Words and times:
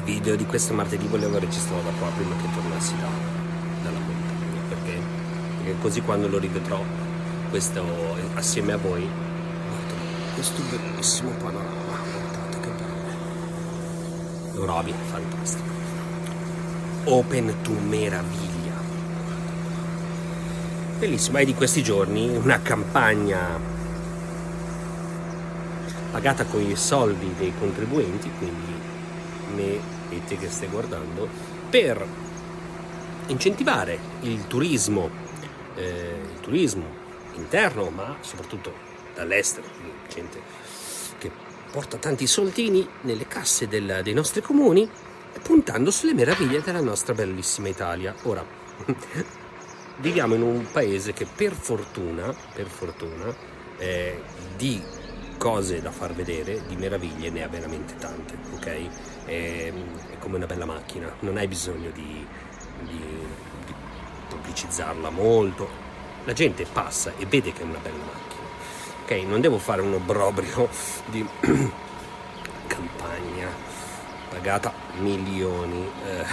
il 0.00 0.06
video 0.06 0.34
di 0.34 0.46
questo 0.46 0.72
martedì 0.72 1.06
volevo 1.06 1.38
registrarlo 1.38 1.82
da 1.82 1.96
qua 1.98 2.08
prima 2.16 2.34
che 2.36 2.48
tornassi 2.54 2.96
da, 2.96 3.08
dalla 3.82 3.98
montagna 3.98 4.62
perché, 4.68 4.98
perché 5.58 5.78
così 5.80 6.00
quando 6.00 6.26
lo 6.28 6.38
rivedrò 6.38 6.82
questo 7.50 7.84
assieme 8.34 8.72
a 8.72 8.76
voi 8.78 9.02
guarda 9.02 9.94
questo 10.34 10.62
bellissimo 10.70 11.30
panorama 11.32 11.98
guardate 12.12 12.60
che 12.60 12.68
bello. 12.68 14.58
Eurovia 14.60 14.94
fantastico. 15.10 15.68
Open 17.04 17.54
to 17.62 17.72
meraviglia. 17.72 18.72
Bellissimo 20.98 21.38
è 21.38 21.44
di 21.44 21.54
questi 21.54 21.82
giorni 21.82 22.36
una 22.36 22.60
campagna 22.60 23.58
pagata 26.10 26.44
con 26.44 26.60
i 26.60 26.76
soldi 26.76 27.34
dei 27.38 27.52
contribuenti 27.58 28.30
quindi 28.38 28.89
me 29.54 29.80
e 30.10 30.24
te 30.24 30.36
che 30.36 30.48
stai 30.48 30.68
guardando 30.68 31.28
per 31.68 32.06
incentivare 33.26 33.98
il 34.22 34.46
turismo 34.46 35.28
eh, 35.80 36.20
il 36.32 36.40
turismo 36.40 36.84
interno, 37.34 37.90
ma 37.90 38.16
soprattutto 38.20 38.72
dall'estero, 39.14 39.66
gente 40.08 40.40
che 41.18 41.30
porta 41.70 41.96
tanti 41.96 42.26
soldini 42.26 42.86
nelle 43.02 43.26
casse 43.26 43.68
del, 43.68 44.00
dei 44.02 44.14
nostri 44.14 44.42
comuni, 44.42 44.88
puntando 45.42 45.90
sulle 45.90 46.14
meraviglie 46.14 46.60
della 46.60 46.80
nostra 46.80 47.14
bellissima 47.14 47.68
Italia. 47.68 48.14
Ora, 48.22 48.44
viviamo 49.98 50.34
in 50.34 50.42
un 50.42 50.66
paese 50.70 51.12
che 51.12 51.26
per 51.26 51.52
fortuna, 51.52 52.34
per 52.52 52.66
fortuna, 52.66 53.34
eh, 53.78 54.20
di 54.56 54.82
cose 55.40 55.80
da 55.80 55.90
far 55.90 56.12
vedere, 56.12 56.66
di 56.66 56.76
meraviglie 56.76 57.30
ne 57.30 57.42
ha 57.42 57.48
veramente 57.48 57.96
tante, 57.96 58.36
ok? 58.56 58.66
È, 59.24 59.72
è 60.10 60.18
come 60.18 60.36
una 60.36 60.44
bella 60.44 60.66
macchina, 60.66 61.10
non 61.20 61.38
hai 61.38 61.48
bisogno 61.48 61.88
di, 61.92 62.26
di, 62.82 63.02
di 63.64 63.74
pubblicizzarla 64.28 65.08
molto, 65.08 65.66
la 66.24 66.34
gente 66.34 66.66
passa 66.70 67.14
e 67.16 67.24
vede 67.24 67.54
che 67.54 67.62
è 67.62 67.64
una 67.64 67.78
bella 67.78 68.04
macchina. 68.04 68.48
Ok, 69.04 69.12
non 69.26 69.40
devo 69.40 69.56
fare 69.56 69.80
un 69.80 69.94
obbrobrio 69.94 70.68
di 71.06 71.26
campagna 72.66 73.48
pagata 74.28 74.74
milioni 74.98 75.90
eh, 76.04 76.26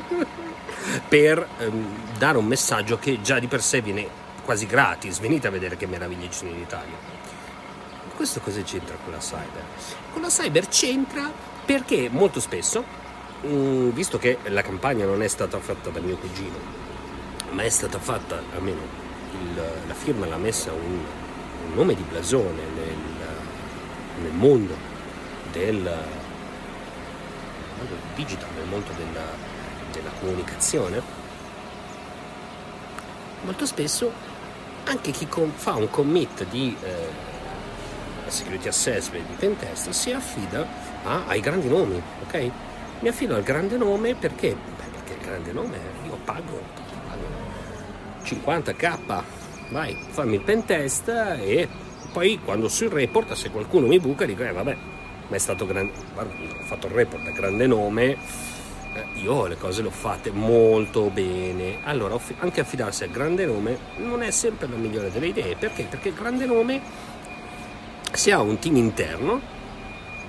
per 1.10 1.46
ehm, 1.58 2.16
dare 2.16 2.38
un 2.38 2.46
messaggio 2.46 2.98
che 2.98 3.20
già 3.20 3.38
di 3.38 3.48
per 3.48 3.60
sé 3.60 3.82
viene 3.82 4.08
quasi 4.46 4.64
gratis. 4.64 5.20
Venite 5.20 5.46
a 5.48 5.50
vedere 5.50 5.76
che 5.76 5.86
meraviglie 5.86 6.30
ci 6.30 6.38
sono 6.38 6.52
in 6.52 6.60
Italia. 6.60 7.33
Questo 8.14 8.40
cosa 8.40 8.62
c'entra 8.62 8.96
con 9.02 9.12
la 9.12 9.18
cyber? 9.18 9.64
Con 10.12 10.22
la 10.22 10.28
cyber 10.28 10.68
c'entra 10.68 11.32
perché 11.64 12.08
molto 12.08 12.38
spesso, 12.38 12.84
mm, 13.44 13.90
visto 13.90 14.18
che 14.18 14.38
la 14.44 14.62
campagna 14.62 15.04
non 15.04 15.20
è 15.20 15.26
stata 15.26 15.58
fatta 15.58 15.90
da 15.90 15.98
mio 15.98 16.16
cugino, 16.16 16.56
ma 17.50 17.62
è 17.62 17.68
stata 17.68 17.98
fatta, 17.98 18.40
almeno 18.54 18.80
il, 19.32 19.62
la 19.88 19.94
firma 19.94 20.26
l'ha 20.26 20.36
messa 20.36 20.72
un, 20.72 21.00
un, 21.66 21.74
nome 21.74 21.96
di 21.96 22.04
blasone 22.08 22.62
nel, 22.74 22.96
nel 24.22 24.32
mondo 24.32 24.76
del, 25.50 25.92
digital, 28.14 28.48
nel 28.56 28.68
mondo 28.68 28.90
della, 28.96 29.26
della 29.90 30.10
comunicazione. 30.20 31.02
Molto 33.42 33.66
spesso 33.66 34.12
anche 34.84 35.10
chi 35.10 35.26
fa 35.54 35.74
un 35.74 35.90
commit 35.90 36.44
di 36.44 36.76
eh, 36.80 37.32
security 38.30 38.68
assessment 38.68 39.26
di 39.26 39.34
pentest 39.34 39.90
si 39.90 40.12
affida 40.12 40.66
a, 41.04 41.24
ai 41.26 41.40
grandi 41.40 41.68
nomi, 41.68 42.00
ok? 42.22 42.50
Mi 43.00 43.08
affido 43.08 43.34
al 43.34 43.42
grande 43.42 43.76
nome 43.76 44.14
perché? 44.14 44.54
Beh, 44.54 44.84
perché 44.92 45.12
il 45.14 45.26
grande 45.26 45.52
nome 45.52 45.78
io 46.06 46.18
pago 46.24 46.82
50k, 48.24 49.22
vai, 49.70 49.96
fammi 50.08 50.34
il 50.36 50.40
pen 50.40 50.64
test 50.64 51.08
e 51.08 51.68
poi 52.12 52.40
quando 52.42 52.68
sul 52.68 52.88
report 52.88 53.32
se 53.32 53.50
qualcuno 53.50 53.86
mi 53.86 53.98
buca 54.00 54.24
dico 54.24 54.42
eh 54.42 54.52
vabbè, 54.52 54.76
ma 55.28 55.36
è 55.36 55.38
stato 55.38 55.66
grande, 55.66 55.92
guarda, 56.12 56.32
ho 56.32 56.64
fatto 56.64 56.86
il 56.86 56.92
report 56.94 57.26
a 57.26 57.30
grande 57.30 57.66
nome, 57.66 58.16
eh, 58.94 59.20
io 59.20 59.46
le 59.46 59.58
cose 59.58 59.82
le 59.82 59.88
ho 59.88 59.90
fatte 59.90 60.30
molto 60.30 61.10
bene. 61.10 61.78
Allora 61.84 62.18
anche 62.38 62.60
affidarsi 62.60 63.04
al 63.04 63.10
grande 63.10 63.44
nome 63.44 63.76
non 63.96 64.22
è 64.22 64.30
sempre 64.30 64.68
la 64.68 64.76
migliore 64.76 65.10
delle 65.10 65.26
idee, 65.26 65.56
perché? 65.56 65.84
Perché 65.84 66.08
il 66.08 66.14
grande 66.14 66.46
nome 66.46 66.80
se 68.14 68.32
ha 68.32 68.40
un 68.40 68.58
team 68.58 68.76
interno, 68.76 69.40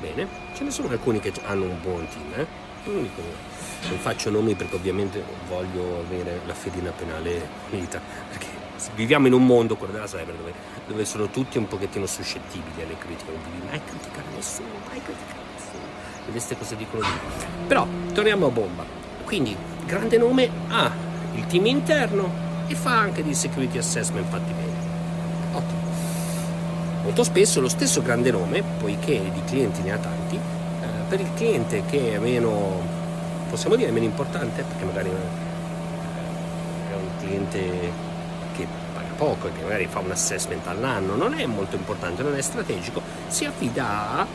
bene, 0.00 0.26
ce 0.54 0.64
ne 0.64 0.70
sono 0.70 0.88
alcuni 0.88 1.18
che 1.18 1.32
hanno 1.44 1.64
un 1.64 1.80
buon 1.80 2.06
team, 2.08 2.40
eh? 2.40 2.46
non 2.84 3.02
dico 3.02 3.22
non 3.88 3.98
faccio 3.98 4.30
nomi 4.30 4.54
perché 4.54 4.74
ovviamente 4.74 5.22
voglio 5.48 6.04
avere 6.06 6.40
la 6.46 6.52
fedina 6.52 6.90
penale 6.90 7.48
unita, 7.70 8.00
perché 8.28 8.46
viviamo 8.94 9.26
in 9.26 9.32
un 9.32 9.46
mondo, 9.46 9.76
quello 9.76 9.94
della 9.94 10.04
cyber, 10.04 10.34
dove, 10.34 10.52
dove, 10.86 11.04
sono 11.06 11.28
tutti 11.30 11.56
un 11.56 11.66
pochettino 11.66 12.04
suscettibili 12.04 12.82
alle 12.82 12.98
critiche, 12.98 13.30
non 13.30 13.42
devi 13.42 13.66
mai 13.66 13.80
criticare 13.82 14.26
nessuno, 14.34 14.68
mai 14.88 15.00
criticare 15.02 15.40
nessuno, 15.54 15.84
e 16.26 16.30
queste 16.30 16.58
cose 16.58 16.76
dicono 16.76 17.02
di 17.02 17.08
Però 17.66 17.86
torniamo 18.12 18.46
a 18.46 18.50
bomba, 18.50 18.84
quindi 19.24 19.56
grande 19.86 20.18
nome 20.18 20.50
ha 20.68 20.92
il 21.34 21.46
team 21.46 21.64
interno 21.66 22.48
e 22.66 22.74
fa 22.74 22.98
anche 22.98 23.22
di 23.22 23.34
security 23.34 23.78
assessment 23.78 24.28
fatti 24.28 24.52
bene. 24.52 24.88
Ottimo. 25.52 25.89
Molto 27.10 27.24
spesso 27.24 27.60
lo 27.60 27.68
stesso 27.68 28.02
grande 28.02 28.30
nome, 28.30 28.62
poiché 28.62 29.20
di 29.32 29.42
clienti 29.44 29.82
ne 29.82 29.90
ha 29.90 29.98
tanti, 29.98 30.36
eh, 30.36 30.86
per 31.08 31.18
il 31.18 31.34
cliente 31.34 31.82
che 31.84 32.14
è 32.14 32.18
meno 32.18 32.80
possiamo 33.50 33.74
dire 33.74 33.90
meno 33.90 34.04
importante 34.04 34.62
perché 34.62 34.84
magari 34.84 35.08
è 36.88 36.94
un 36.94 37.08
cliente 37.18 37.58
che 38.54 38.64
paga 38.94 39.08
poco 39.16 39.48
e 39.48 39.52
che 39.52 39.62
magari 39.62 39.88
fa 39.88 39.98
un 39.98 40.12
assessment 40.12 40.64
all'anno, 40.68 41.16
non 41.16 41.34
è 41.34 41.44
molto 41.46 41.74
importante, 41.74 42.22
non 42.22 42.36
è 42.36 42.40
strategico, 42.40 43.02
si 43.26 43.44
affida 43.44 44.20
a 44.20 44.26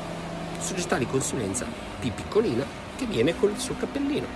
società 0.59 0.97
di 0.97 1.07
consulenza 1.07 1.65
più 1.97 2.11
piccolina 2.13 2.65
che 2.97 3.05
viene 3.05 3.39
con 3.39 3.51
il 3.51 3.57
suo 3.57 3.75
cappellino. 3.79 4.27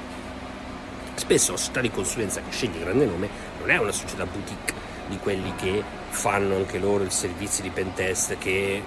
Spesso 1.15 1.51
la 1.51 1.57
società 1.57 1.81
di 1.81 1.91
consulenza 1.91 2.39
che 2.39 2.51
sceglie 2.51 2.79
grande 2.79 3.05
nome 3.05 3.27
non 3.59 3.69
è 3.69 3.75
una 3.75 3.91
società 3.91 4.25
boutique 4.25 4.73
di 5.09 5.17
quelli 5.17 5.53
che 5.55 5.83
fanno 6.09 6.55
anche 6.55 6.79
loro 6.79 7.03
il 7.03 7.11
servizio 7.11 7.63
di 7.63 7.69
pentest 7.69 8.37
che 8.37 8.81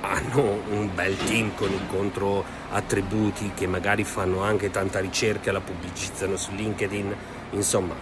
hanno 0.00 0.62
un 0.70 0.90
bel 0.94 1.16
team 1.16 1.54
con 1.54 1.70
incontro 1.70 2.44
attributi 2.70 3.52
che 3.54 3.66
magari 3.66 4.04
fanno 4.04 4.42
anche 4.42 4.70
tanta 4.70 5.00
ricerca, 5.00 5.52
la 5.52 5.60
pubblicizzano 5.60 6.36
su 6.36 6.52
LinkedIn, 6.52 7.14
insomma 7.50 7.94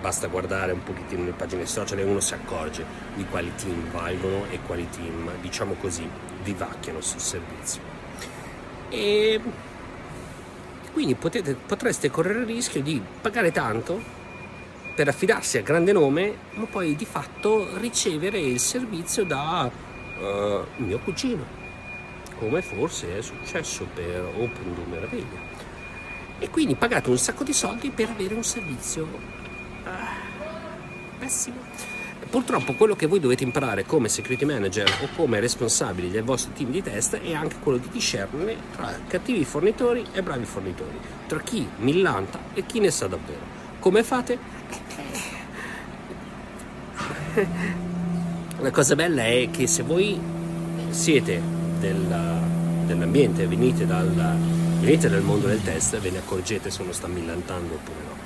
basta 0.00 0.26
guardare 0.26 0.72
un 0.72 0.82
pochettino 0.82 1.24
le 1.24 1.32
pagine 1.32 1.64
social 1.64 1.98
e 1.98 2.02
uno 2.02 2.20
si 2.20 2.34
accorge 2.34 2.84
di 3.14 3.24
quali 3.24 3.50
team 3.54 3.90
valgono 3.90 4.44
e 4.50 4.58
quali 4.66 4.86
team, 4.90 5.30
diciamo 5.40 5.74
così, 5.80 6.06
vivacchiano 6.42 7.00
sul 7.00 7.20
servizio. 7.20 7.80
E 8.90 9.40
quindi 10.92 11.14
potete, 11.14 11.54
potreste 11.54 12.10
correre 12.10 12.40
il 12.40 12.46
rischio 12.46 12.82
di 12.82 13.02
pagare 13.20 13.50
tanto 13.50 14.22
per 14.94 15.08
affidarsi 15.08 15.58
a 15.58 15.62
grande 15.62 15.92
nome, 15.92 16.36
ma 16.52 16.66
poi 16.66 16.94
di 16.94 17.04
fatto 17.04 17.76
ricevere 17.78 18.38
il 18.38 18.60
servizio 18.60 19.24
da 19.24 19.68
uh, 19.68 20.82
mio 20.82 20.98
cugino, 21.00 21.44
come 22.38 22.62
forse 22.62 23.18
è 23.18 23.22
successo 23.22 23.86
per 23.92 24.24
Open 24.36 24.74
Do 24.74 24.84
Meraviglia. 24.88 25.62
E 26.38 26.48
quindi 26.50 26.74
pagate 26.76 27.10
un 27.10 27.18
sacco 27.18 27.42
di 27.42 27.52
soldi 27.52 27.90
per 27.90 28.10
avere 28.10 28.34
un 28.34 28.44
servizio 28.44 29.02
uh, 29.02 29.88
pessimo. 31.18 31.56
Purtroppo 32.30 32.74
quello 32.74 32.96
che 32.96 33.06
voi 33.06 33.20
dovete 33.20 33.44
imparare 33.44 33.84
come 33.84 34.08
security 34.08 34.44
manager 34.44 34.88
o 35.02 35.08
come 35.14 35.40
responsabili 35.40 36.10
del 36.10 36.24
vostro 36.24 36.52
team 36.52 36.70
di 36.70 36.82
test 36.82 37.16
è 37.20 37.32
anche 37.32 37.56
quello 37.62 37.78
di 37.78 37.88
discernere 37.90 38.56
tra 38.74 38.92
cattivi 39.06 39.44
fornitori 39.44 40.04
e 40.12 40.22
bravi 40.22 40.44
fornitori, 40.44 40.98
tra 41.26 41.40
chi 41.40 41.68
millanta 41.78 42.40
e 42.54 42.64
chi 42.66 42.80
ne 42.80 42.90
sa 42.90 43.06
davvero. 43.06 43.63
Come 43.84 44.02
fate? 44.02 44.38
La 48.60 48.70
cosa 48.70 48.94
bella 48.94 49.26
è 49.26 49.50
che 49.50 49.66
se 49.66 49.82
voi 49.82 50.18
siete 50.88 51.38
della, 51.80 52.40
dell'ambiente, 52.86 53.46
venite 53.46 53.84
dal, 53.84 54.08
venite 54.80 55.10
dal 55.10 55.20
mondo 55.20 55.48
del 55.48 55.62
test, 55.62 55.98
ve 55.98 56.10
ne 56.10 56.16
accorgete 56.16 56.70
se 56.70 56.80
uno 56.80 56.92
sta 56.92 57.08
millantando 57.08 57.74
oppure 57.74 57.98
no. 58.08 58.16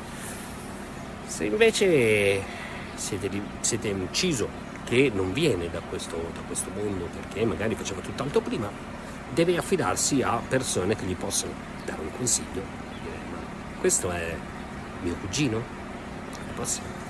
Se 1.26 1.46
invece 1.46 2.40
siete, 2.94 3.28
siete 3.58 3.90
ucciso 3.90 4.49
che 4.84 5.10
non 5.12 5.32
viene 5.32 5.69
da 5.70 5.81
questo, 5.81 6.14
da 6.34 6.40
questo 6.46 6.70
mondo 6.72 7.06
perché 7.06 7.44
magari 7.44 7.75
faceva 7.75 8.00
tutt'altro 8.00 8.40
prima, 8.43 8.70
deve 9.34 9.56
affidarsi 9.56 10.22
a 10.22 10.40
persone 10.49 10.94
che 10.94 11.05
gli 11.05 11.16
possano 11.16 11.52
dare 11.84 12.00
un 12.00 12.12
consiglio. 12.16 12.62
Questo 13.81 14.12
è 14.12 14.37
mio 15.03 15.15
cugino? 15.15 15.59
La 15.59 16.53
prossima. 16.55 17.07